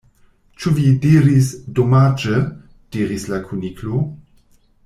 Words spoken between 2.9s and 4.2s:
diris la Kuniklo.